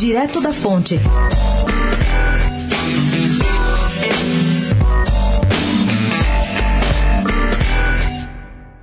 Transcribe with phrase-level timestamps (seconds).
[0.00, 0.98] Direto da Fonte.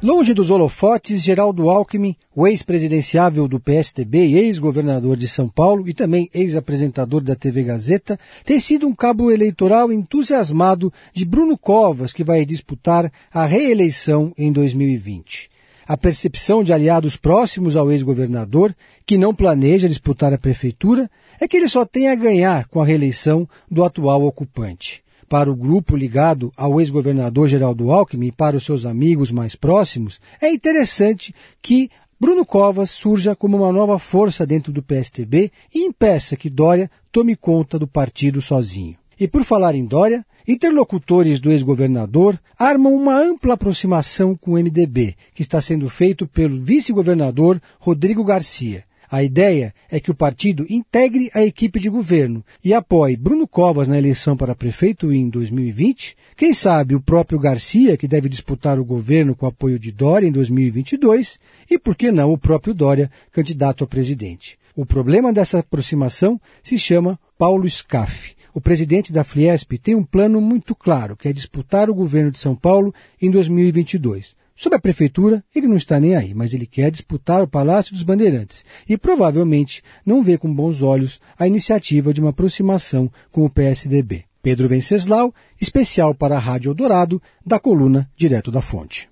[0.03, 5.93] Longe dos holofotes, Geraldo Alckmin, o ex-presidenciável do PSDB e ex-governador de São Paulo e
[5.95, 12.23] também ex-apresentador da TV Gazeta, tem sido um cabo eleitoral entusiasmado de Bruno Covas, que
[12.23, 15.56] vai disputar a reeleição em 2020.
[15.87, 18.75] A percepção de aliados próximos ao ex-governador,
[19.05, 21.09] que não planeja disputar a prefeitura,
[21.39, 25.55] é que ele só tem a ganhar com a reeleição do atual ocupante para o
[25.55, 31.33] grupo ligado ao ex-governador Geraldo Alckmin e para os seus amigos mais próximos, é interessante
[31.61, 36.89] que Bruno Covas surja como uma nova força dentro do PSTB e impeça que Dória
[37.11, 38.97] tome conta do partido sozinho.
[39.19, 45.15] E por falar em Dória, interlocutores do ex-governador armam uma ampla aproximação com o MDB,
[45.33, 51.31] que está sendo feito pelo vice-governador Rodrigo Garcia, a ideia é que o partido integre
[51.33, 56.53] a equipe de governo e apoie Bruno Covas na eleição para prefeito em 2020, quem
[56.53, 61.39] sabe o próprio Garcia, que deve disputar o governo com apoio de Dória em 2022,
[61.71, 64.59] e por que não o próprio Dória, candidato a presidente.
[64.75, 68.35] O problema dessa aproximação se chama Paulo Scaff.
[68.57, 72.39] O presidente da Fiesp tem um plano muito claro, que é disputar o governo de
[72.39, 72.91] São Paulo
[73.21, 74.35] em 2022.
[74.55, 78.01] Sobre a prefeitura, ele não está nem aí, mas ele quer disputar o Palácio dos
[78.01, 83.49] Bandeirantes e provavelmente não vê com bons olhos a iniciativa de uma aproximação com o
[83.49, 84.23] PSDB.
[84.41, 89.07] Pedro Venceslau, especial para a Rádio Eldorado, da coluna Direto da Fonte.